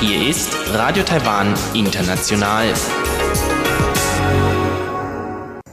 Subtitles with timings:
[0.00, 2.74] Hier ist Radio Taiwan International.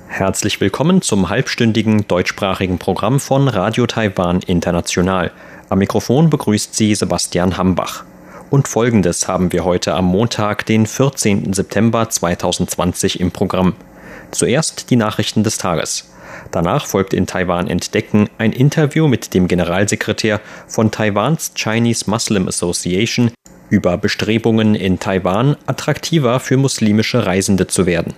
[0.07, 5.31] Herzlich willkommen zum halbstündigen deutschsprachigen Programm von Radio Taiwan International.
[5.69, 8.03] Am Mikrofon begrüßt Sie Sebastian Hambach.
[8.51, 11.53] Und folgendes haben wir heute am Montag, den 14.
[11.53, 13.75] September 2020 im Programm.
[14.29, 16.12] Zuerst die Nachrichten des Tages.
[16.53, 23.31] Danach folgt in Taiwan Entdecken ein Interview mit dem Generalsekretär von Taiwans Chinese Muslim Association
[23.71, 28.13] über Bestrebungen in Taiwan attraktiver für muslimische Reisende zu werden.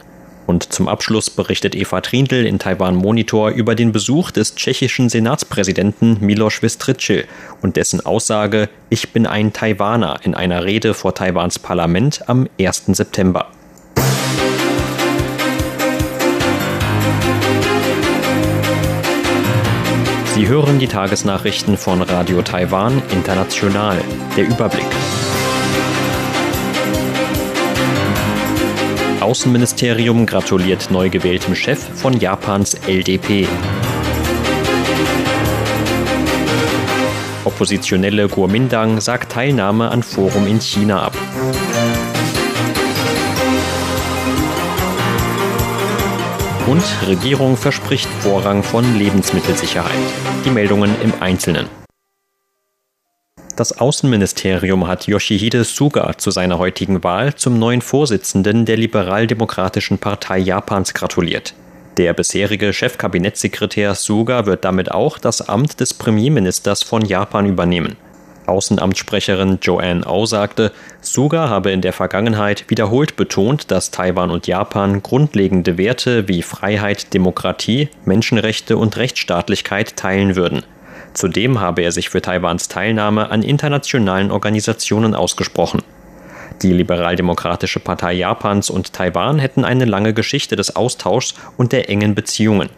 [0.48, 6.18] Und zum Abschluss berichtet Eva Trindl in Taiwan Monitor über den Besuch des tschechischen Senatspräsidenten
[6.20, 7.24] Miloš Vystrčil
[7.62, 12.88] und dessen Aussage Ich bin ein Taiwaner in einer Rede vor Taiwans Parlament am 1.
[12.88, 13.48] September.
[20.36, 23.98] Sie hören die Tagesnachrichten von Radio Taiwan International.
[24.36, 24.84] Der Überblick.
[29.22, 33.48] Außenministerium gratuliert neu gewähltem Chef von Japans LDP.
[37.46, 41.18] Oppositionelle Kuomintang sagt Teilnahme an Forum in China ab.
[46.68, 49.91] Und Regierung verspricht Vorrang von Lebensmittelsicherheit.
[50.46, 51.68] Die Meldungen im Einzelnen.
[53.55, 60.40] Das Außenministerium hat Yoshihide Suga zu seiner heutigen Wahl zum neuen Vorsitzenden der Liberaldemokratischen Partei
[60.40, 61.54] Japans gratuliert.
[61.98, 67.96] Der bisherige Chefkabinettssekretär Suga wird damit auch das Amt des Premierministers von Japan übernehmen.
[68.47, 75.02] Außenamtssprecherin Joanne Au sagte, Suga habe in der Vergangenheit wiederholt betont, dass Taiwan und Japan
[75.02, 80.63] grundlegende Werte wie Freiheit, Demokratie, Menschenrechte und Rechtsstaatlichkeit teilen würden.
[81.13, 85.81] Zudem habe er sich für Taiwans Teilnahme an internationalen Organisationen ausgesprochen.
[86.62, 92.16] Die Liberaldemokratische Partei Japans und Taiwan hätten eine lange Geschichte des Austauschs und der engen
[92.16, 92.70] Beziehungen.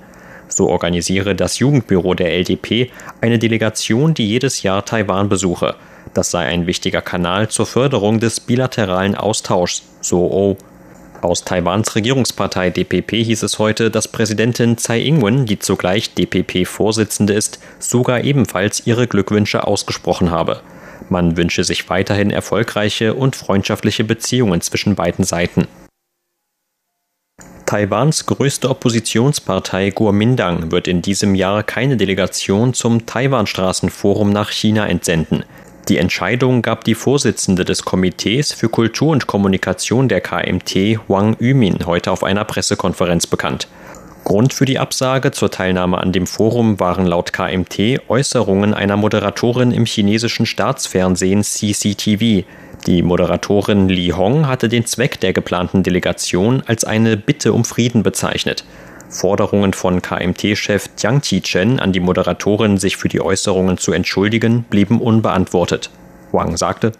[0.58, 2.90] So organisiere das Jugendbüro der LDP
[3.22, 5.76] eine Delegation, die jedes Jahr Taiwan besuche.
[6.16, 10.58] Das sei ein wichtiger Kanal zur Förderung des bilateralen Austauschs, so O.
[11.22, 17.60] Aus Taiwans Regierungspartei DPP hieß es heute, dass Präsidentin Tsai Ing-wen, die zugleich DPP-Vorsitzende ist,
[17.78, 20.62] sogar ebenfalls ihre Glückwünsche ausgesprochen habe.
[21.10, 25.68] Man wünsche sich weiterhin erfolgreiche und freundschaftliche Beziehungen zwischen beiden Seiten.
[27.68, 35.44] Taiwans größte Oppositionspartei Kuomintang wird in diesem Jahr keine Delegation zum Taiwanstraßenforum nach China entsenden.
[35.90, 41.86] Die Entscheidung gab die Vorsitzende des Komitees für Kultur und Kommunikation der KMT, Wang Yumin,
[41.86, 43.68] heute auf einer Pressekonferenz bekannt.
[44.28, 49.72] Grund für die Absage zur Teilnahme an dem Forum waren laut KMT Äußerungen einer Moderatorin
[49.72, 52.44] im chinesischen Staatsfernsehen CCTV.
[52.88, 58.04] Die Moderatorin Li Hong hatte den Zweck der geplanten Delegation als eine Bitte um Frieden
[58.04, 58.66] bezeichnet.
[59.08, 65.00] Forderungen von KMT-Chef Jiang Qichen an die Moderatorin, sich für die Äußerungen zu entschuldigen, blieben
[65.00, 65.90] unbeantwortet.
[66.32, 66.92] Wang sagte,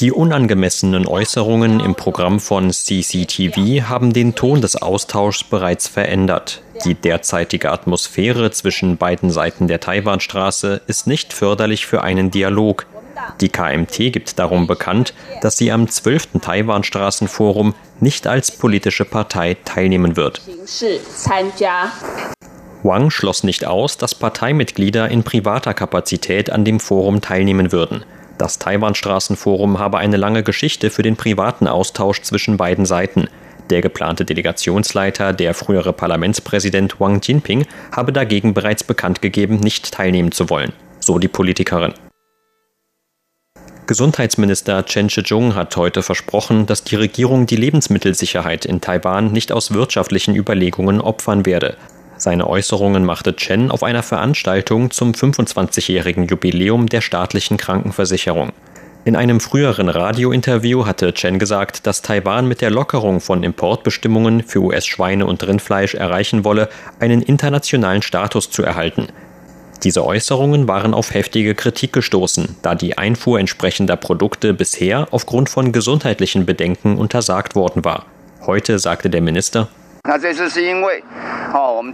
[0.00, 6.62] die unangemessenen Äußerungen im Programm von CCTV haben den Ton des Austauschs bereits verändert.
[6.84, 12.86] Die derzeitige Atmosphäre zwischen beiden Seiten der Taiwanstraße ist nicht förderlich für einen Dialog.
[13.40, 16.40] Die KMT gibt darum bekannt, dass sie am 12.
[16.40, 20.40] Taiwan-Straßenforum nicht als politische Partei teilnehmen wird.
[22.82, 28.04] Wang schloss nicht aus, dass Parteimitglieder in privater Kapazität an dem Forum teilnehmen würden.
[28.38, 33.28] Das Taiwan-Straßenforum habe eine lange Geschichte für den privaten Austausch zwischen beiden Seiten.
[33.70, 40.30] Der geplante Delegationsleiter, der frühere Parlamentspräsident Wang Jinping, habe dagegen bereits bekannt gegeben, nicht teilnehmen
[40.30, 40.72] zu wollen.
[41.00, 41.94] So die Politikerin.
[43.88, 49.72] Gesundheitsminister Chen Shih-chung hat heute versprochen, dass die Regierung die Lebensmittelsicherheit in Taiwan nicht aus
[49.72, 51.76] wirtschaftlichen Überlegungen opfern werde.
[52.18, 58.50] Seine Äußerungen machte Chen auf einer Veranstaltung zum 25-jährigen Jubiläum der staatlichen Krankenversicherung.
[59.04, 64.60] In einem früheren Radiointerview hatte Chen gesagt, dass Taiwan mit der Lockerung von Importbestimmungen für
[64.60, 66.68] US-Schweine und Rindfleisch erreichen wolle,
[66.98, 69.06] einen internationalen Status zu erhalten.
[69.84, 75.70] Diese Äußerungen waren auf heftige Kritik gestoßen, da die Einfuhr entsprechender Produkte bisher aufgrund von
[75.70, 78.06] gesundheitlichen Bedenken untersagt worden war.
[78.44, 79.68] Heute sagte der Minister,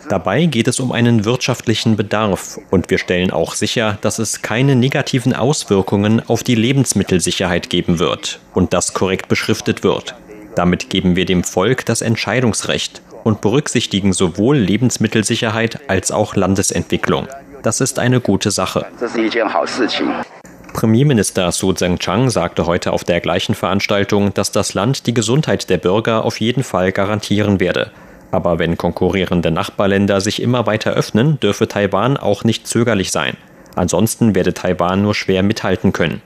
[0.08, 4.76] Dabei geht es um einen wirtschaftlichen Bedarf und wir stellen auch sicher, dass es keine
[4.76, 10.14] negativen Auswirkungen auf die Lebensmittelsicherheit geben wird und das korrekt beschriftet wird.
[10.54, 17.26] Damit geben wir dem Volk das Entscheidungsrecht und berücksichtigen sowohl Lebensmittelsicherheit als auch Landesentwicklung.
[17.64, 18.86] Das ist eine gute Sache.
[20.72, 25.78] Premierminister Su Tseng-Chang sagte heute auf der gleichen Veranstaltung, dass das Land die Gesundheit der
[25.78, 27.90] Bürger auf jeden Fall garantieren werde.
[28.34, 33.36] Aber wenn konkurrierende Nachbarländer sich immer weiter öffnen, dürfe Taiwan auch nicht zögerlich sein.
[33.76, 36.20] Ansonsten werde Taiwan nur schwer mithalten können.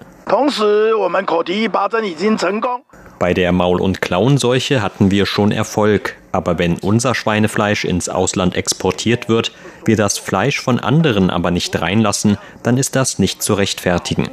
[3.19, 8.57] Bei der Maul- und Klauenseuche hatten wir schon Erfolg, aber wenn unser Schweinefleisch ins Ausland
[8.57, 9.53] exportiert wird,
[9.85, 14.31] wir das Fleisch von anderen aber nicht reinlassen, dann ist das nicht zu rechtfertigen.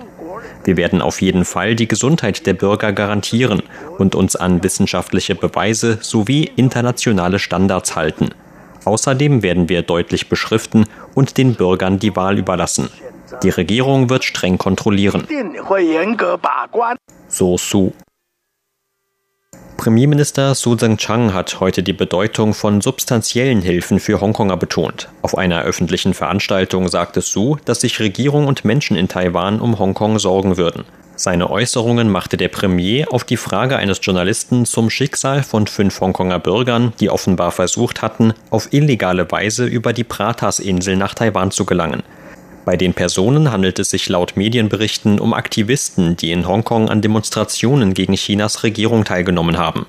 [0.66, 3.62] Wir werden auf jeden Fall die Gesundheit der Bürger garantieren
[3.98, 8.30] und uns an wissenschaftliche Beweise sowie internationale Standards halten.
[8.84, 12.90] Außerdem werden wir deutlich beschriften und den Bürgern die Wahl überlassen.
[13.44, 15.28] Die Regierung wird streng kontrollieren.
[17.28, 17.92] So Su.
[19.78, 25.10] Premierminister Su Tseng-Chang hat heute die Bedeutung von substanziellen Hilfen für Hongkonger betont.
[25.22, 30.18] Auf einer öffentlichen Veranstaltung sagte Su, dass sich Regierung und Menschen in Taiwan um Hongkong
[30.18, 30.86] sorgen würden.
[31.18, 36.40] Seine Äußerungen machte der Premier auf die Frage eines Journalisten zum Schicksal von fünf Hongkonger
[36.40, 42.04] Bürgern, die offenbar versucht hatten, auf illegale Weise über die Pratas-Insel nach Taiwan zu gelangen.
[42.66, 47.94] Bei den Personen handelt es sich laut Medienberichten um Aktivisten, die in Hongkong an Demonstrationen
[47.94, 49.86] gegen Chinas Regierung teilgenommen haben.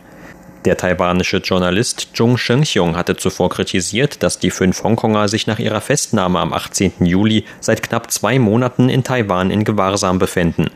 [0.67, 5.81] Der taiwanische Journalist Zhong Shengxiong hatte zuvor kritisiert, dass die fünf Hongkonger sich nach ihrer
[5.81, 6.93] Festnahme am 18.
[7.01, 10.69] Juli seit knapp zwei Monaten in Taiwan in Gewahrsam befänden.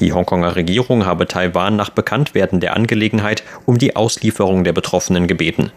[0.00, 5.70] Die Hongkonger Regierung habe Taiwan nach Bekanntwerden der Angelegenheit um die Auslieferung der Betroffenen gebeten.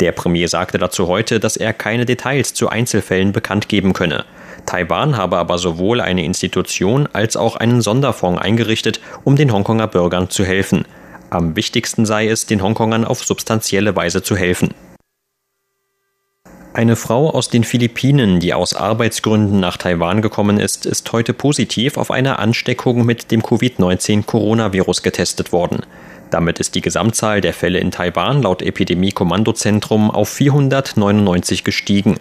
[0.00, 4.26] Der Premier sagte dazu heute, dass er keine Details zu Einzelfällen bekannt geben könne.
[4.66, 10.28] Taiwan habe aber sowohl eine Institution als auch einen Sonderfonds eingerichtet, um den Hongkonger Bürgern
[10.28, 10.84] zu helfen.
[11.30, 14.74] Am wichtigsten sei es, den Hongkongern auf substanzielle Weise zu helfen.
[16.74, 21.96] Eine Frau aus den Philippinen, die aus Arbeitsgründen nach Taiwan gekommen ist, ist heute positiv
[21.96, 25.80] auf eine Ansteckung mit dem Covid-19-Coronavirus getestet worden.
[26.30, 32.16] Damit ist die Gesamtzahl der Fälle in Taiwan laut Epidemie-Kommandozentrum auf 499 gestiegen.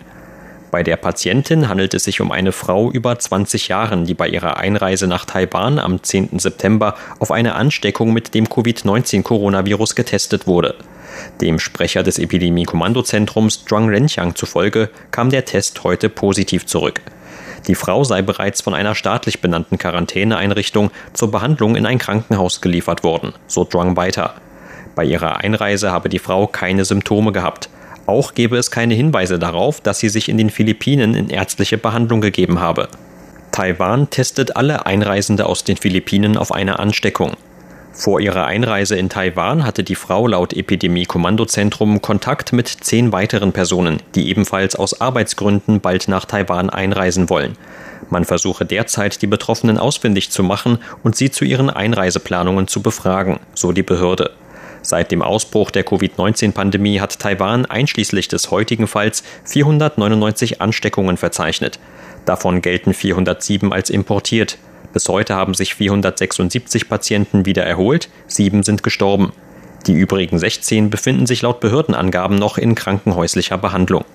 [0.75, 4.57] Bei der Patientin handelt es sich um eine Frau über 20 Jahren, die bei ihrer
[4.57, 6.37] Einreise nach Taiwan am 10.
[6.37, 10.75] September auf eine Ansteckung mit dem Covid-19-Coronavirus getestet wurde.
[11.39, 16.99] Dem Sprecher des Epidemie-Kommandozentrums Zhuang Renqiang zufolge kam der Test heute positiv zurück.
[17.67, 23.01] Die Frau sei bereits von einer staatlich benannten Quarantäneeinrichtung zur Behandlung in ein Krankenhaus geliefert
[23.01, 24.33] worden, so Zhuang weiter.
[24.93, 27.69] Bei ihrer Einreise habe die Frau keine Symptome gehabt.
[28.05, 32.21] Auch gebe es keine Hinweise darauf, dass sie sich in den Philippinen in ärztliche Behandlung
[32.21, 32.87] gegeben habe.
[33.51, 37.37] Taiwan testet alle Einreisende aus den Philippinen auf eine Ansteckung.
[37.93, 44.01] Vor ihrer Einreise in Taiwan hatte die Frau laut Epidemie-Kommandozentrum Kontakt mit zehn weiteren Personen,
[44.15, 47.57] die ebenfalls aus Arbeitsgründen bald nach Taiwan einreisen wollen.
[48.09, 53.39] Man versuche derzeit, die Betroffenen ausfindig zu machen und sie zu ihren Einreiseplanungen zu befragen,
[53.53, 54.31] so die Behörde.
[54.85, 61.79] Seit dem Ausbruch der Covid-19-Pandemie hat Taiwan einschließlich des heutigen Falls 499 Ansteckungen verzeichnet.
[62.25, 64.59] Davon gelten 407 als importiert.
[64.93, 69.33] Bis heute haben sich 476 Patienten wieder erholt, sieben sind gestorben.
[69.87, 74.05] Die übrigen 16 befinden sich laut Behördenangaben noch in krankenhäuslicher Behandlung.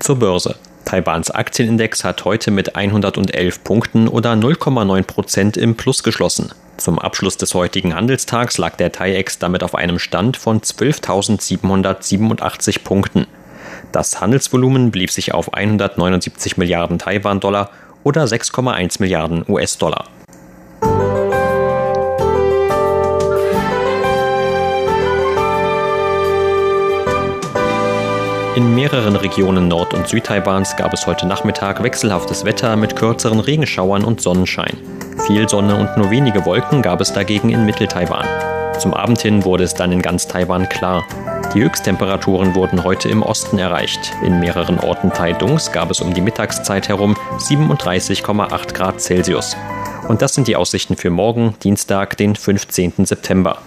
[0.00, 0.56] Zur Börse.
[0.86, 6.52] Taiwans Aktienindex hat heute mit 111 Punkten oder 0,9 Prozent im Plus geschlossen.
[6.78, 13.26] Zum Abschluss des heutigen Handelstags lag der TAIEX damit auf einem Stand von 12.787 Punkten.
[13.90, 17.70] Das Handelsvolumen blieb sich auf 179 Milliarden Taiwan-Dollar
[18.04, 20.04] oder 6,1 Milliarden US-Dollar.
[28.58, 34.02] In mehreren Regionen Nord- und Südtaiwans gab es heute Nachmittag wechselhaftes Wetter mit kürzeren Regenschauern
[34.02, 34.76] und Sonnenschein.
[35.28, 38.26] Viel Sonne und nur wenige Wolken gab es dagegen in Mittel-Taiwan.
[38.80, 41.04] Zum Abend hin wurde es dann in ganz Taiwan klar.
[41.54, 44.12] Die Höchsttemperaturen wurden heute im Osten erreicht.
[44.24, 49.56] In mehreren Orten Taidungs gab es um die Mittagszeit herum 37,8 Grad Celsius.
[50.08, 53.06] Und das sind die Aussichten für morgen, Dienstag, den 15.
[53.06, 53.58] September.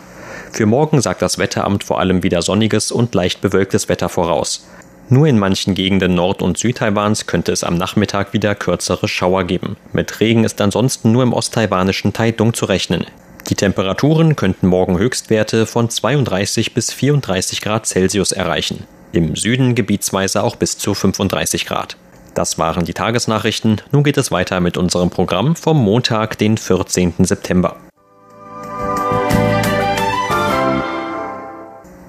[0.52, 4.68] Für morgen sagt das Wetteramt vor allem wieder sonniges und leicht bewölktes Wetter voraus.
[5.14, 9.76] Nur in manchen Gegenden Nord- und Südtaiwans könnte es am Nachmittag wieder kürzere Schauer geben.
[9.92, 13.06] Mit Regen ist ansonsten nur im osttaiwanischen Taidung zu rechnen.
[13.50, 18.86] Die Temperaturen könnten morgen Höchstwerte von 32 bis 34 Grad Celsius erreichen.
[19.12, 21.98] Im Süden gebietsweise auch bis zu 35 Grad.
[22.34, 23.82] Das waren die Tagesnachrichten.
[23.92, 27.16] Nun geht es weiter mit unserem Programm vom Montag, den 14.
[27.26, 27.76] September.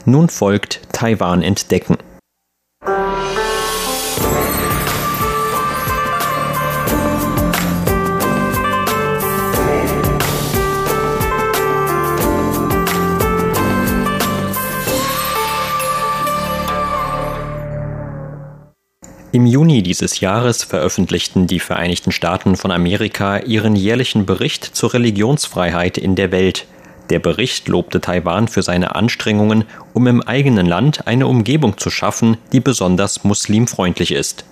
[0.04, 1.98] Nun folgt Taiwan entdecken.
[19.34, 25.96] Im Juni dieses Jahres veröffentlichten die Vereinigten Staaten von Amerika ihren jährlichen Bericht zur Religionsfreiheit
[25.96, 26.66] in der Welt.
[27.08, 32.36] Der Bericht lobte Taiwan für seine Anstrengungen, um im eigenen Land eine Umgebung zu schaffen,
[32.52, 34.44] die besonders muslimfreundlich ist.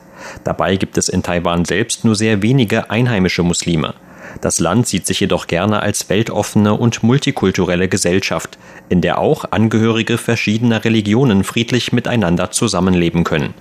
[0.45, 3.93] Dabei gibt es in Taiwan selbst nur sehr wenige einheimische Muslime.
[4.41, 8.57] Das Land sieht sich jedoch gerne als weltoffene und multikulturelle Gesellschaft,
[8.89, 13.53] in der auch Angehörige verschiedener Religionen friedlich miteinander zusammenleben können.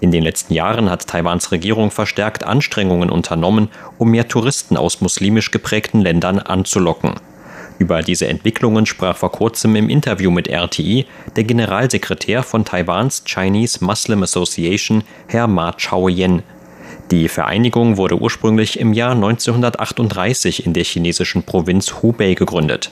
[0.00, 5.50] In den letzten Jahren hat Taiwans Regierung verstärkt Anstrengungen unternommen, um mehr Touristen aus muslimisch
[5.50, 7.14] geprägten Ländern anzulocken.
[7.78, 13.84] Über diese Entwicklungen sprach vor kurzem im Interview mit RTI der Generalsekretär von Taiwans Chinese
[13.84, 16.42] Muslim Association, Herr Ma Chao-yen.
[17.10, 22.90] Die Vereinigung wurde ursprünglich im Jahr 1938 in der chinesischen Provinz Hubei gegründet.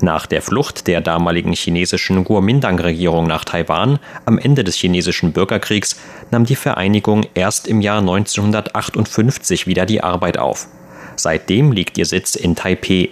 [0.00, 6.44] Nach der Flucht der damaligen chinesischen Kuomintang-Regierung nach Taiwan am Ende des chinesischen Bürgerkriegs nahm
[6.44, 10.68] die Vereinigung erst im Jahr 1958 wieder die Arbeit auf.
[11.16, 13.08] Seitdem liegt ihr Sitz in Taipeh.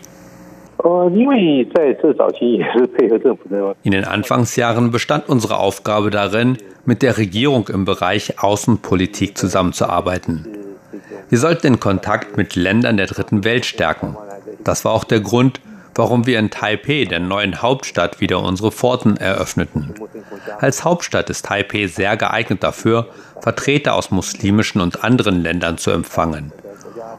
[3.82, 10.46] In den Anfangsjahren bestand unsere Aufgabe darin, mit der Regierung im Bereich Außenpolitik zusammenzuarbeiten.
[11.28, 14.16] Wir sollten den Kontakt mit Ländern der dritten Welt stärken.
[14.62, 15.60] Das war auch der Grund,
[15.96, 19.94] warum wir in Taipei, der neuen Hauptstadt, wieder unsere Pforten eröffneten.
[20.60, 23.08] Als Hauptstadt ist Taipei sehr geeignet dafür,
[23.40, 26.52] Vertreter aus muslimischen und anderen Ländern zu empfangen.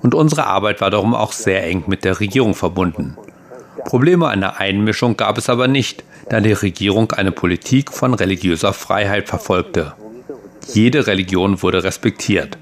[0.02, 3.18] Und unsere Arbeit war darum auch sehr eng mit der Regierung verbunden.
[3.86, 9.30] Probleme einer Einmischung gab es aber nicht, da die Regierung eine Politik von religiöser Freiheit
[9.30, 9.94] verfolgte.
[10.74, 12.58] Jede Religion wurde respektiert.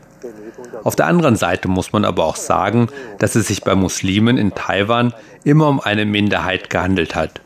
[0.84, 2.88] Auf der anderen Seite muss man aber auch sagen,
[3.20, 5.14] dass es sich bei Muslimen in Taiwan
[5.44, 7.42] immer um eine Minderheit gehandelt hat.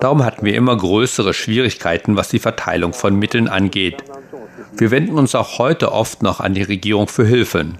[0.00, 4.02] Darum hatten wir immer größere Schwierigkeiten, was die Verteilung von Mitteln angeht.
[4.76, 7.78] Wir wenden uns auch heute oft noch an die Regierung für Hilfen.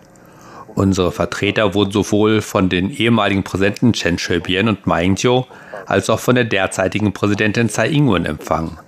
[0.74, 5.46] Unsere Vertreter wurden sowohl von den ehemaligen Präsidenten Chen Shui-bian und Ma Ying-jeou
[5.86, 8.78] als auch von der derzeitigen Präsidentin Tsai Ing-wen empfangen.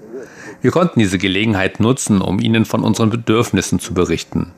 [0.63, 4.53] Wir konnten diese Gelegenheit nutzen, um ihnen von unseren Bedürfnissen zu berichten.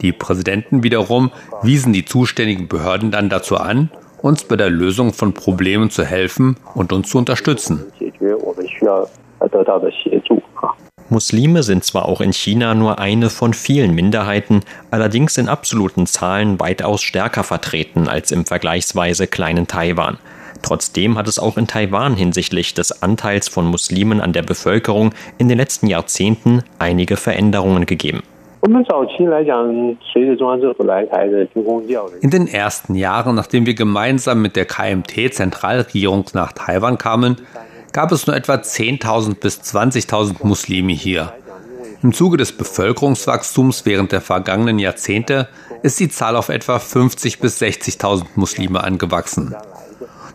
[0.00, 1.30] Die Präsidenten wiederum
[1.62, 3.90] wiesen die zuständigen Behörden dann dazu an,
[4.22, 7.84] uns bei der Lösung von Problemen zu helfen und uns zu unterstützen.
[11.08, 16.60] Muslime sind zwar auch in China nur eine von vielen Minderheiten, allerdings in absoluten Zahlen
[16.60, 20.18] weitaus stärker vertreten als im vergleichsweise kleinen Taiwan.
[20.62, 25.48] Trotzdem hat es auch in Taiwan hinsichtlich des Anteils von Muslimen an der Bevölkerung in
[25.48, 28.22] den letzten Jahrzehnten einige Veränderungen gegeben.
[32.20, 37.36] In den ersten Jahren, nachdem wir gemeinsam mit der KMT-Zentralregierung nach Taiwan kamen,
[37.92, 41.32] gab es nur etwa 10.000 bis 20.000 Muslime hier.
[42.02, 45.48] Im Zuge des Bevölkerungswachstums während der vergangenen Jahrzehnte
[45.82, 49.54] ist die Zahl auf etwa 50 bis 60.000 Muslime angewachsen.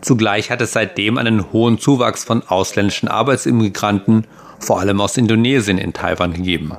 [0.00, 4.26] Zugleich hat es seitdem einen hohen Zuwachs von ausländischen Arbeitsimmigranten,
[4.58, 6.72] vor allem aus Indonesien, in Taiwan gegeben.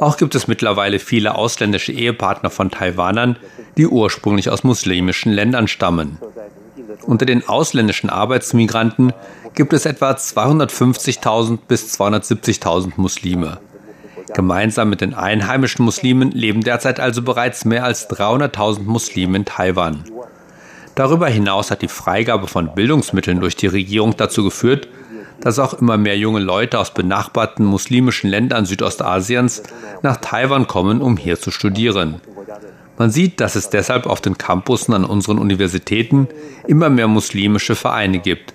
[0.00, 3.36] Auch gibt es mittlerweile viele ausländische Ehepartner von Taiwanern,
[3.76, 6.18] die ursprünglich aus muslimischen Ländern stammen.
[7.02, 9.12] Unter den ausländischen Arbeitsmigranten
[9.54, 13.58] gibt es etwa 250.000 bis 270.000 Muslime.
[14.34, 20.04] Gemeinsam mit den einheimischen Muslimen leben derzeit also bereits mehr als 300.000 Muslime in Taiwan.
[20.94, 24.88] Darüber hinaus hat die Freigabe von Bildungsmitteln durch die Regierung dazu geführt,
[25.40, 29.62] dass auch immer mehr junge Leute aus benachbarten muslimischen Ländern Südostasiens
[30.02, 32.20] nach Taiwan kommen, um hier zu studieren.
[32.98, 36.28] Man sieht, dass es deshalb auf den Campussen an unseren Universitäten
[36.66, 38.52] immer mehr muslimische Vereine gibt.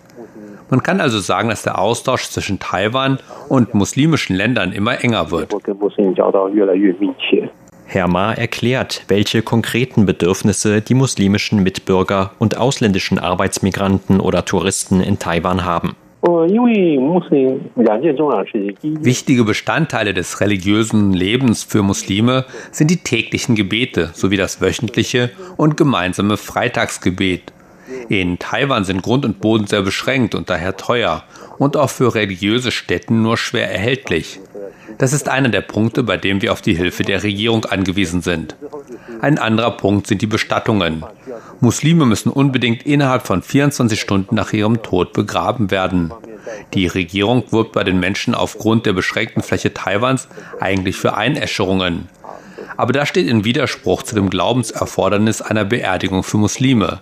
[0.69, 5.51] Man kann also sagen, dass der Austausch zwischen Taiwan und muslimischen Ländern immer enger wird.
[7.87, 15.19] Herr Ma erklärt, welche konkreten Bedürfnisse die muslimischen Mitbürger und ausländischen Arbeitsmigranten oder Touristen in
[15.19, 15.95] Taiwan haben.
[18.81, 25.77] Wichtige Bestandteile des religiösen Lebens für Muslime sind die täglichen Gebete sowie das wöchentliche und
[25.77, 27.53] gemeinsame Freitagsgebet.
[28.09, 31.23] In Taiwan sind Grund und Boden sehr beschränkt und daher teuer
[31.59, 34.39] und auch für religiöse Stätten nur schwer erhältlich.
[34.97, 38.55] Das ist einer der Punkte, bei dem wir auf die Hilfe der Regierung angewiesen sind.
[39.21, 41.03] Ein anderer Punkt sind die Bestattungen.
[41.59, 46.13] Muslime müssen unbedingt innerhalb von 24 Stunden nach ihrem Tod begraben werden.
[46.73, 50.27] Die Regierung wirbt bei den Menschen aufgrund der beschränkten Fläche Taiwans
[50.59, 52.09] eigentlich für Einäscherungen.
[52.77, 57.01] Aber das steht in Widerspruch zu dem Glaubenserfordernis einer Beerdigung für Muslime.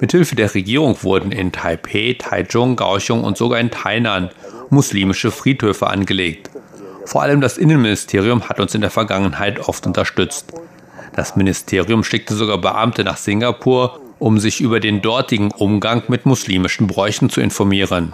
[0.00, 4.30] Mithilfe der Regierung wurden in Taipei, Taichung, Kaohsiung und sogar in Tainan
[4.68, 6.50] muslimische Friedhöfe angelegt.
[7.06, 10.52] Vor allem das Innenministerium hat uns in der Vergangenheit oft unterstützt.
[11.14, 16.88] Das Ministerium schickte sogar Beamte nach Singapur, um sich über den dortigen Umgang mit muslimischen
[16.88, 18.12] Bräuchen zu informieren.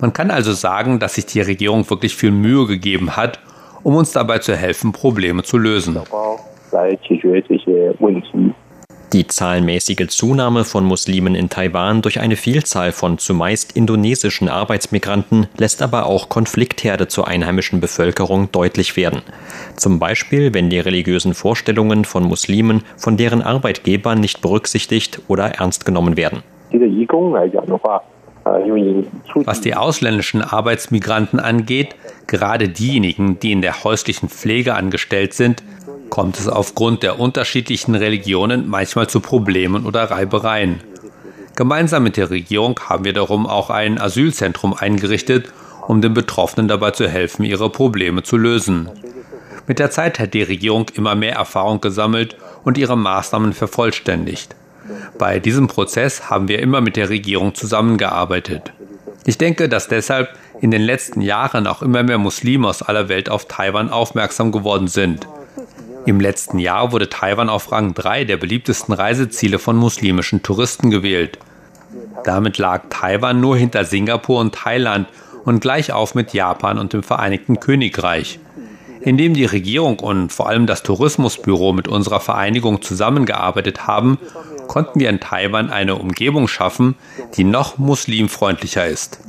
[0.00, 3.38] Man kann also sagen, dass sich die Regierung wirklich viel Mühe gegeben hat,
[3.84, 5.96] um uns dabei zu helfen, Probleme zu lösen.
[9.14, 15.82] Die zahlenmäßige Zunahme von Muslimen in Taiwan durch eine Vielzahl von zumeist indonesischen Arbeitsmigranten lässt
[15.82, 19.22] aber auch Konfliktherde zur einheimischen Bevölkerung deutlich werden.
[19.76, 25.86] Zum Beispiel, wenn die religiösen Vorstellungen von Muslimen von deren Arbeitgebern nicht berücksichtigt oder ernst
[25.86, 26.42] genommen werden.
[29.34, 31.94] Was die ausländischen Arbeitsmigranten angeht,
[32.26, 35.62] gerade diejenigen, die in der häuslichen Pflege angestellt sind,
[36.10, 40.80] kommt es aufgrund der unterschiedlichen Religionen manchmal zu Problemen oder Reibereien.
[41.56, 45.52] Gemeinsam mit der Regierung haben wir darum auch ein Asylzentrum eingerichtet,
[45.86, 48.88] um den Betroffenen dabei zu helfen, ihre Probleme zu lösen.
[49.66, 54.54] Mit der Zeit hat die Regierung immer mehr Erfahrung gesammelt und ihre Maßnahmen vervollständigt.
[55.18, 58.72] Bei diesem Prozess haben wir immer mit der Regierung zusammengearbeitet.
[59.24, 60.28] Ich denke, dass deshalb
[60.60, 64.88] in den letzten Jahren auch immer mehr Muslime aus aller Welt auf Taiwan aufmerksam geworden
[64.88, 65.26] sind.
[66.06, 71.38] Im letzten Jahr wurde Taiwan auf Rang 3 der beliebtesten Reiseziele von muslimischen Touristen gewählt.
[72.24, 75.08] Damit lag Taiwan nur hinter Singapur und Thailand
[75.46, 78.38] und gleich auf mit Japan und dem Vereinigten Königreich.
[79.00, 84.18] Indem die Regierung und vor allem das Tourismusbüro mit unserer Vereinigung zusammengearbeitet haben,
[84.68, 86.96] konnten wir in Taiwan eine Umgebung schaffen,
[87.36, 89.20] die noch muslimfreundlicher ist.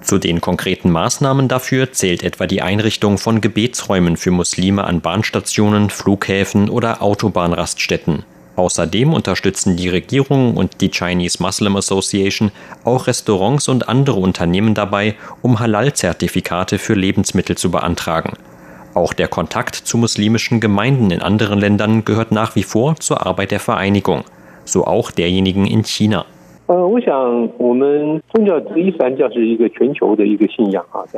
[0.00, 5.90] Zu den konkreten Maßnahmen dafür zählt etwa die Einrichtung von Gebetsräumen für Muslime an Bahnstationen,
[5.90, 8.24] Flughäfen oder Autobahnraststätten.
[8.56, 12.50] Außerdem unterstützen die Regierung und die Chinese Muslim Association
[12.84, 18.32] auch Restaurants und andere Unternehmen dabei, um Halal-Zertifikate für Lebensmittel zu beantragen.
[18.94, 23.52] Auch der Kontakt zu muslimischen Gemeinden in anderen Ländern gehört nach wie vor zur Arbeit
[23.52, 24.24] der Vereinigung,
[24.64, 26.24] so auch derjenigen in China.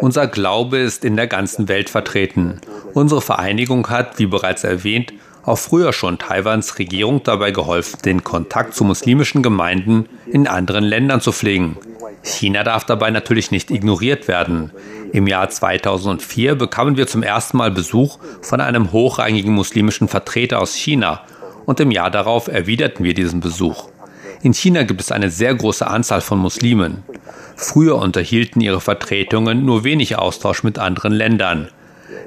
[0.00, 2.60] Unser Glaube ist in der ganzen Welt vertreten.
[2.94, 5.12] Unsere Vereinigung hat, wie bereits erwähnt,
[5.44, 11.20] auch früher schon Taiwans Regierung dabei geholfen, den Kontakt zu muslimischen Gemeinden in anderen Ländern
[11.20, 11.76] zu pflegen.
[12.22, 14.70] China darf dabei natürlich nicht ignoriert werden.
[15.12, 20.74] Im Jahr 2004 bekamen wir zum ersten Mal Besuch von einem hochrangigen muslimischen Vertreter aus
[20.74, 21.22] China
[21.66, 23.88] und im Jahr darauf erwiderten wir diesen Besuch.
[24.42, 27.02] In China gibt es eine sehr große Anzahl von Muslimen.
[27.56, 31.68] Früher unterhielten ihre Vertretungen nur wenig Austausch mit anderen Ländern.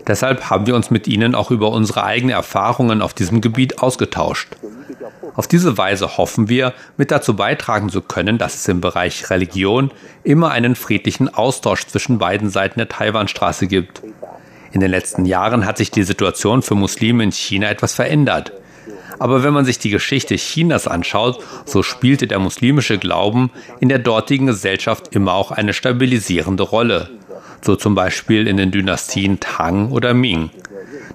[0.05, 4.49] Deshalb haben wir uns mit ihnen auch über unsere eigenen Erfahrungen auf diesem Gebiet ausgetauscht.
[5.35, 9.91] Auf diese Weise hoffen wir, mit dazu beitragen zu können, dass es im Bereich Religion
[10.23, 14.03] immer einen friedlichen Austausch zwischen beiden Seiten der Taiwanstraße gibt.
[14.71, 18.51] In den letzten Jahren hat sich die Situation für Muslime in China etwas verändert.
[19.19, 23.99] Aber wenn man sich die Geschichte Chinas anschaut, so spielte der muslimische Glauben in der
[23.99, 27.09] dortigen Gesellschaft immer auch eine stabilisierende Rolle.
[27.61, 30.49] So zum Beispiel in den Dynastien Tang oder Ming.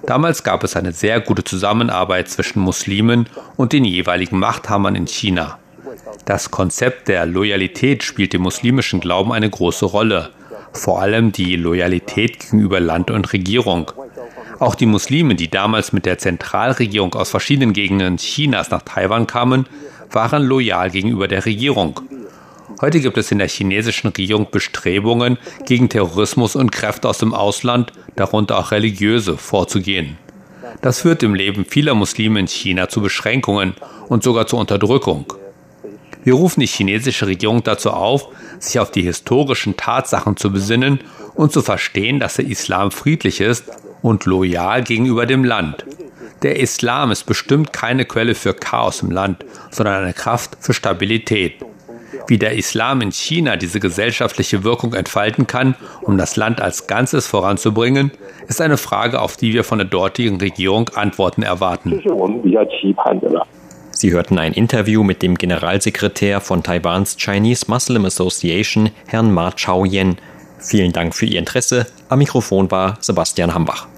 [0.05, 5.59] Damals gab es eine sehr gute Zusammenarbeit zwischen Muslimen und den jeweiligen Machthabern in China.
[6.25, 10.29] Das Konzept der Loyalität spielt im muslimischen Glauben eine große Rolle,
[10.73, 13.91] vor allem die Loyalität gegenüber Land und Regierung.
[14.59, 19.67] Auch die Muslime, die damals mit der Zentralregierung aus verschiedenen Gegenden Chinas nach Taiwan kamen,
[20.11, 22.01] waren loyal gegenüber der Regierung.
[22.81, 27.93] Heute gibt es in der chinesischen Regierung Bestrebungen, gegen Terrorismus und Kräfte aus dem Ausland,
[28.17, 30.17] darunter auch religiöse, vorzugehen.
[30.81, 33.75] Das führt im Leben vieler Muslime in China zu Beschränkungen
[34.07, 35.33] und sogar zur Unterdrückung.
[36.23, 38.27] Wir rufen die chinesische Regierung dazu auf,
[38.59, 40.99] sich auf die historischen Tatsachen zu besinnen
[41.35, 45.85] und zu verstehen, dass der Islam friedlich ist und loyal gegenüber dem Land.
[46.41, 51.55] Der Islam ist bestimmt keine Quelle für Chaos im Land, sondern eine Kraft für Stabilität.
[52.27, 57.27] Wie der Islam in China diese gesellschaftliche Wirkung entfalten kann, um das Land als Ganzes
[57.27, 58.11] voranzubringen,
[58.47, 62.01] ist eine Frage, auf die wir von der dortigen Regierung Antworten erwarten.
[64.01, 70.15] Sie hörten ein Interview mit dem Generalsekretär von Taiwans Chinese Muslim Association, Herrn Ma Chao-yen.
[70.57, 71.85] Vielen Dank für Ihr Interesse.
[72.07, 73.89] Am Mikrofon war Sebastian Hambach.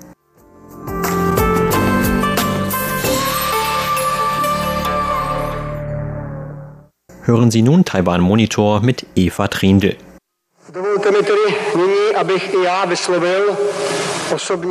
[7.22, 9.98] Hören Sie nun Taiwan Monitor mit Eva Trindl.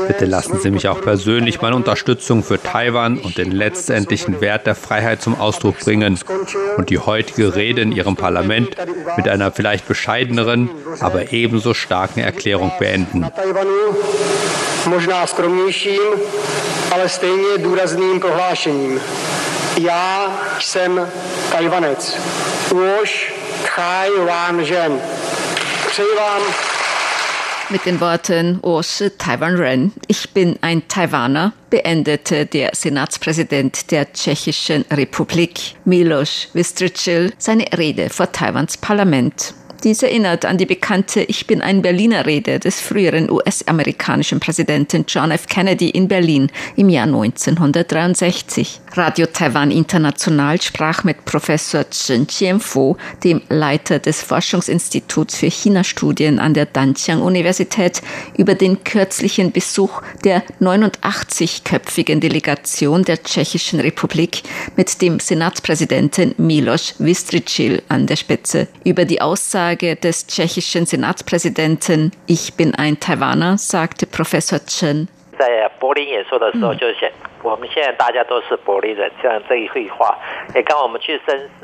[0.09, 4.75] Bitte lassen Sie mich auch persönlich meine Unterstützung für Taiwan und den letztendlichen Wert der
[4.75, 6.19] Freiheit zum Ausdruck bringen
[6.77, 8.77] und die heutige Rede in Ihrem Parlament
[9.17, 10.71] mit einer vielleicht bescheideneren,
[11.01, 13.27] aber ebenso starken Erklärung beenden.
[19.81, 21.09] Já jsem
[21.53, 22.17] Tajvanec.
[23.03, 23.33] Už
[23.77, 25.01] Taiwan Jen.
[25.91, 26.43] Přeji vám
[27.71, 34.85] mit den Worten Osche Taiwan Ren, ich bin ein Taiwaner, beendete der Senatspräsident der Tschechischen
[34.91, 39.55] Republik, Milos Vystrčil, seine Rede vor Taiwans Parlament.
[39.83, 45.31] Dies erinnert an die bekannte Ich bin ein Berliner Rede des früheren US-amerikanischen Präsidenten John
[45.31, 45.47] F.
[45.47, 48.81] Kennedy in Berlin im Jahr 1963.
[48.93, 56.53] Radio Taiwan International sprach mit Professor Chen Jianfu, dem Leiter des Forschungsinstituts für China-Studien an
[56.53, 58.03] der Danjiang-Universität,
[58.37, 64.43] über den kürzlichen Besuch der 89-köpfigen Delegation der Tschechischen Republik
[64.77, 68.69] mit dem Senatspräsidenten Milos Vystrčil an der Spitze.
[68.85, 75.09] Über die Aussage Aussage des tschechischen Senatspräsidenten, ich bin ein Taiwaner, sagte Professor Chen.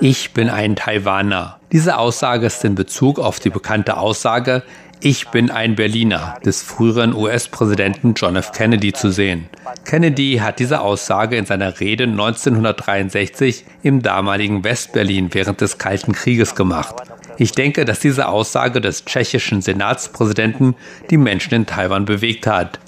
[0.01, 1.59] Ich bin ein Taiwaner.
[1.73, 4.63] Diese Aussage ist in Bezug auf die bekannte Aussage,
[5.01, 8.53] ich bin ein Berliner des früheren US-Präsidenten John F.
[8.53, 9.47] Kennedy zu sehen.
[9.85, 16.55] Kennedy hat diese Aussage in seiner Rede 1963 im damaligen Westberlin während des Kalten Krieges
[16.55, 16.95] gemacht.
[17.37, 20.75] Ich denke, dass diese Aussage des tschechischen Senatspräsidenten
[21.11, 22.81] die Menschen in Taiwan bewegt hat.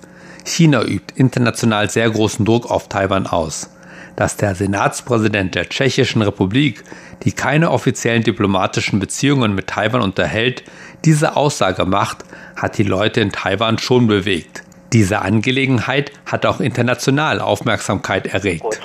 [0.44, 3.70] China übt international sehr großen Druck auf Taiwan aus.
[4.16, 6.82] Dass der Senatspräsident der Tschechischen Republik,
[7.22, 10.64] die keine offiziellen diplomatischen Beziehungen mit Taiwan unterhält,
[11.04, 12.18] diese Aussage macht,
[12.56, 14.62] hat die Leute in Taiwan schon bewegt.
[14.92, 18.80] Diese Angelegenheit hat auch international Aufmerksamkeit erregt.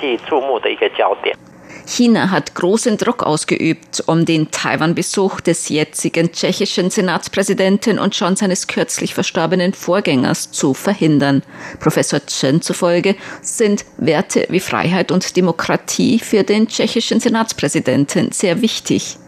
[1.86, 8.66] China hat großen Druck ausgeübt, um den Taiwan-Besuch des jetzigen tschechischen Senatspräsidenten und schon seines
[8.66, 11.42] kürzlich verstorbenen Vorgängers zu verhindern.
[11.80, 19.18] Professor Chen zufolge sind Werte wie Freiheit und Demokratie für den tschechischen Senatspräsidenten sehr wichtig.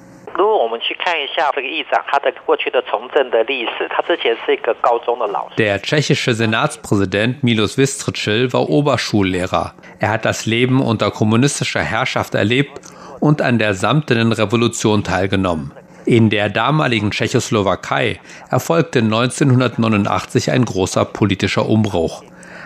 [0.65, 5.55] 如果我们去看一下这个议长他的过去的从政的历史，他之前是一个高中的老师。
[5.55, 9.75] Der tschechische Senatspräsident Milos Vystrčil war Oberschullehrer.
[9.99, 12.71] Er hat das Leben unter kommunistischer Herrschaft erlebt
[13.19, 15.73] und an der samtenen Revolution teilgenommen.
[16.05, 22.23] In der damaligen Tschechoslowakei erfolgte 1989 ein großer politischer Umbruch.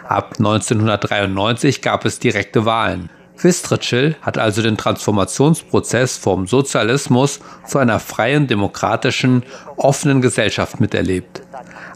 [0.08, 3.10] Ab 1993 gab es direkte Wahlen.
[3.43, 9.45] Vystrčil hat also den Transformationsprozess vom Sozialismus zu einer freien, demokratischen,
[9.77, 11.43] offenen Gesellschaft miterlebt.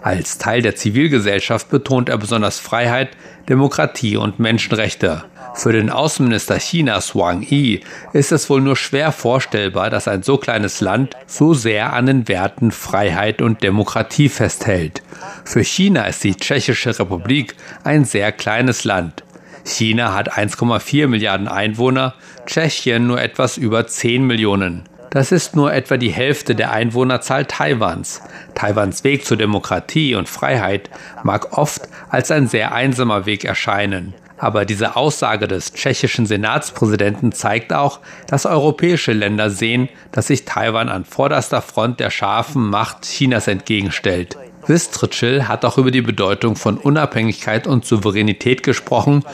[0.03, 3.11] Als Teil der Zivilgesellschaft betont er besonders Freiheit,
[3.49, 5.25] Demokratie und Menschenrechte.
[5.55, 7.81] Für den Außenminister Chinas Wang Yi
[8.13, 12.27] ist es wohl nur schwer vorstellbar, dass ein so kleines Land so sehr an den
[12.27, 15.03] Werten Freiheit und Demokratie festhält.
[15.45, 17.55] Für China ist die Tschechische Republik
[17.85, 19.23] ein sehr kleines Land.
[19.65, 22.15] China hat 1,4 Milliarden Einwohner,
[22.47, 24.85] Tschechien nur etwas über 10 Millionen.
[25.11, 28.21] Das ist nur etwa die Hälfte der Einwohnerzahl Taiwans.
[28.55, 30.91] Taiwans Weg zur Demokratie und Freiheit
[31.23, 34.15] mag oft als ein sehr einsamer Weg erscheinen.
[34.39, 40.89] Aber diese Aussage des tschechischen Senatspräsidenten zeigt auch, dass europäische Länder sehen, dass sich Taiwan
[40.89, 44.37] an vorderster Front der scharfen Macht Chinas entgegenstellt.
[44.67, 49.25] Vystrčil hat auch über die Bedeutung von Unabhängigkeit und Souveränität gesprochen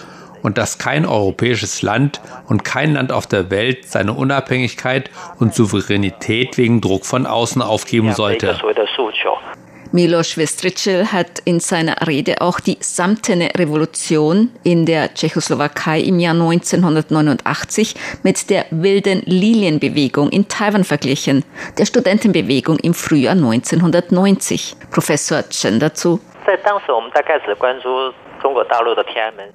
[0.42, 6.58] und dass kein europäisches Land und kein Land auf der Welt seine Unabhängigkeit und Souveränität
[6.58, 8.58] wegen Druck von außen aufgeben sollte.
[9.92, 16.34] Milos Vystrčil hat in seiner Rede auch die samtene Revolution in der Tschechoslowakei im Jahr
[16.34, 21.44] 1989 mit der wilden Lilienbewegung in Taiwan verglichen,
[21.76, 24.76] der Studentenbewegung im Frühjahr 1990.
[24.92, 26.20] Professor Chen dazu.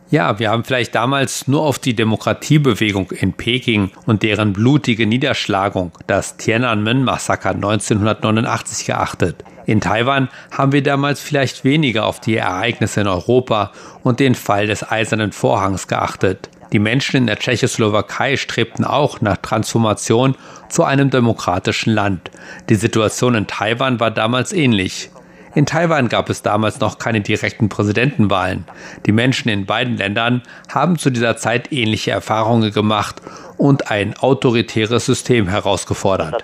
[0.10, 5.92] Ja, wir haben vielleicht damals nur auf die Demokratiebewegung in Peking und deren blutige Niederschlagung,
[6.08, 9.44] das Tiananmen-Massaker 1989 geachtet.
[9.66, 13.72] In Taiwan haben wir damals vielleicht weniger auf die Ereignisse in Europa
[14.04, 16.50] und den Fall des Eisernen Vorhangs geachtet.
[16.72, 20.36] Die Menschen in der Tschechoslowakei strebten auch nach Transformation
[20.70, 22.32] zu einem demokratischen Land.
[22.70, 25.10] Die Situation in Taiwan war damals ähnlich.
[25.56, 28.66] In Taiwan gab es damals noch keine direkten Präsidentenwahlen.
[29.06, 33.22] Die Menschen in beiden Ländern haben zu dieser Zeit ähnliche Erfahrungen gemacht
[33.58, 36.44] und ein autoritäres System herausgefordert.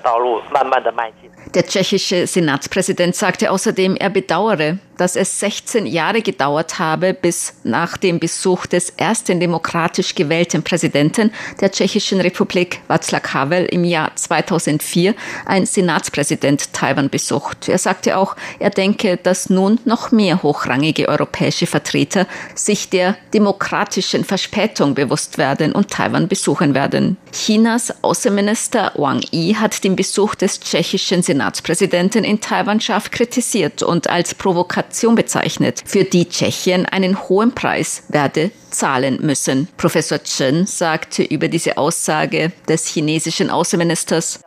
[1.53, 7.97] Der tschechische Senatspräsident sagte außerdem, er bedauere, dass es 16 Jahre gedauert habe, bis nach
[7.97, 15.15] dem Besuch des ersten demokratisch gewählten Präsidenten der Tschechischen Republik, Václav Havel, im Jahr 2004
[15.47, 17.67] ein Senatspräsident Taiwan besucht.
[17.67, 24.23] Er sagte auch, er denke, dass nun noch mehr hochrangige europäische Vertreter sich der demokratischen
[24.23, 27.00] Verspätung bewusst werden und Taiwan besuchen werden.
[27.31, 34.09] Chinas Außenminister Wang Yi hat den Besuch des tschechischen Senatspräsidenten in Taiwan scharf kritisiert und
[34.09, 39.67] als Provokation Provokation bezeichnet, für die Tschechien einen hohen Preis werde zahlen müssen.
[39.77, 44.41] Professor Chen sagte über diese Aussage des chinesischen Außenministers,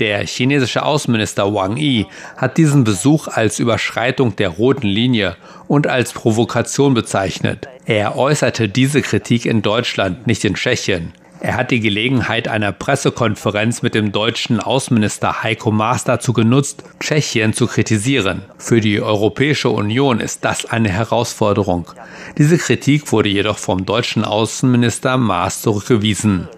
[0.00, 6.12] der chinesische Außenminister Wang Yi hat diesen Besuch als Überschreitung der roten Linie und als
[6.12, 7.68] Provokation bezeichnet.
[7.84, 11.12] Er äußerte diese Kritik in Deutschland, nicht in Tschechien.
[11.40, 17.52] Er hat die Gelegenheit einer Pressekonferenz mit dem deutschen Außenminister Heiko Maas dazu genutzt, Tschechien
[17.52, 18.42] zu kritisieren.
[18.58, 21.86] Für die Europäische Union ist das eine Herausforderung.
[22.36, 26.48] Diese Kritik wurde jedoch vom deutschen Außenminister Maas zurückgewiesen.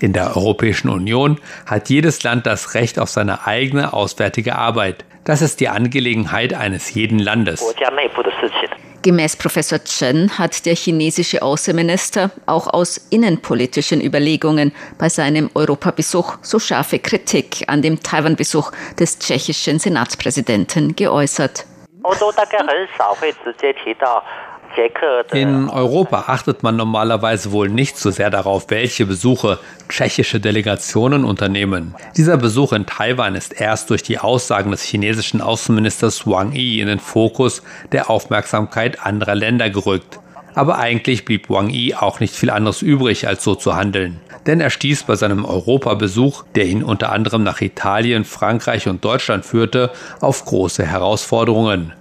[0.00, 5.06] In der Europäischen Union hat jedes Land das Recht auf seine eigene auswärtige Arbeit.
[5.24, 7.64] Das ist die Angelegenheit eines jeden Landes.
[9.06, 16.58] Gemäß Professor Chen hat der chinesische Außenminister auch aus innenpolitischen Überlegungen bei seinem Europabesuch so
[16.58, 21.66] scharfe Kritik an dem Taiwan-Besuch des tschechischen Senatspräsidenten geäußert.
[25.32, 29.58] In Europa achtet man normalerweise wohl nicht so sehr darauf, welche Besuche
[29.88, 31.94] tschechische Delegationen unternehmen.
[32.16, 36.88] Dieser Besuch in Taiwan ist erst durch die Aussagen des chinesischen Außenministers Wang Yi in
[36.88, 37.62] den Fokus
[37.92, 40.20] der Aufmerksamkeit anderer Länder gerückt.
[40.54, 44.20] Aber eigentlich blieb Wang Yi auch nicht viel anderes übrig, als so zu handeln.
[44.46, 49.44] Denn er stieß bei seinem Europabesuch, der ihn unter anderem nach Italien, Frankreich und Deutschland
[49.44, 51.92] führte, auf große Herausforderungen.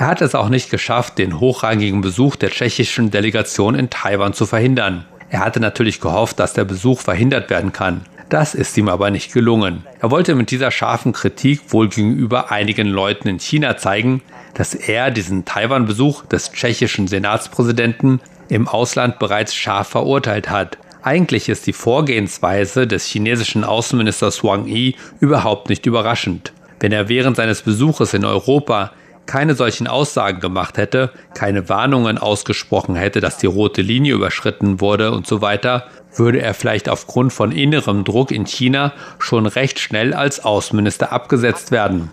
[0.00, 4.46] Er hat es auch nicht geschafft, den hochrangigen Besuch der tschechischen Delegation in Taiwan zu
[4.46, 5.04] verhindern.
[5.28, 8.06] Er hatte natürlich gehofft, dass der Besuch verhindert werden kann.
[8.30, 9.84] Das ist ihm aber nicht gelungen.
[10.00, 14.22] Er wollte mit dieser scharfen Kritik wohl gegenüber einigen Leuten in China zeigen,
[14.54, 20.78] dass er diesen Taiwan-Besuch des tschechischen Senatspräsidenten im Ausland bereits scharf verurteilt hat.
[21.02, 26.54] Eigentlich ist die Vorgehensweise des chinesischen Außenministers Wang Yi überhaupt nicht überraschend.
[26.78, 28.92] Wenn er während seines Besuches in Europa
[29.26, 35.12] keine solchen Aussagen gemacht hätte, keine Warnungen ausgesprochen hätte, dass die rote Linie überschritten wurde
[35.12, 40.14] und so weiter, würde er vielleicht aufgrund von innerem Druck in China schon recht schnell
[40.14, 42.12] als Außenminister abgesetzt werden.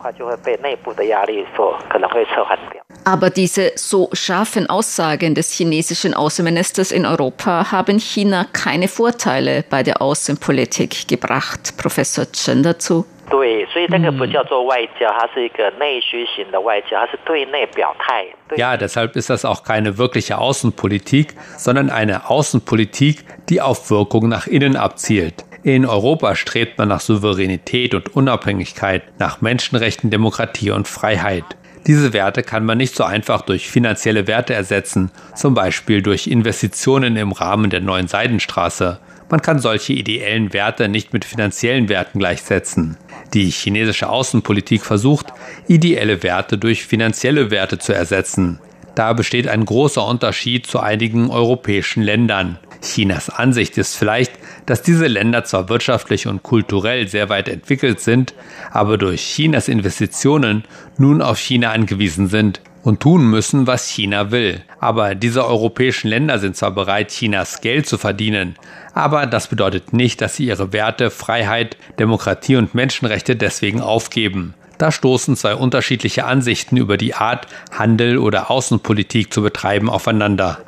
[3.03, 9.83] Aber diese so scharfen Aussagen des chinesischen Außenministers in Europa haben China keine Vorteile bei
[9.83, 11.75] der Außenpolitik gebracht.
[11.77, 13.05] Professor Chen dazu.
[13.30, 18.26] 对，所以这个不叫做外交，它是一个内需型的外交，它是对内表态。
[18.56, 24.76] Ja, deshalb ist das auch keine wirkliche Außenpolitik, sondern eine Außenpolitik, die auf Wirkung nach innen
[24.76, 25.44] abzielt.
[25.62, 31.44] In Europa strebt man nach Souveränität und Unabhängigkeit, nach Menschenrechten, Demokratie und Freiheit.
[31.86, 37.16] Diese Werte kann man nicht so einfach durch finanzielle Werte ersetzen, zum Beispiel durch Investitionen
[37.16, 39.00] im Rahmen der neuen Seidenstraße.
[39.30, 42.98] Man kann solche ideellen Werte nicht mit finanziellen Werten gleichsetzen.
[43.33, 45.27] Die chinesische Außenpolitik versucht,
[45.67, 48.59] ideelle Werte durch finanzielle Werte zu ersetzen.
[48.95, 52.57] Da besteht ein großer Unterschied zu einigen europäischen Ländern.
[52.81, 54.31] Chinas Ansicht ist vielleicht,
[54.65, 58.33] dass diese Länder zwar wirtschaftlich und kulturell sehr weit entwickelt sind,
[58.71, 60.63] aber durch Chinas Investitionen
[60.97, 64.63] nun auf China angewiesen sind und tun müssen, was China will.
[64.79, 68.55] Aber diese europäischen Länder sind zwar bereit, Chinas Geld zu verdienen,
[68.93, 74.53] aber das bedeutet nicht, dass sie ihre Werte, Freiheit, Demokratie und Menschenrechte deswegen aufgeben.
[74.77, 77.47] Da stoßen zwei unterschiedliche Ansichten über die Art,
[77.77, 80.59] Handel oder Außenpolitik zu betreiben, aufeinander.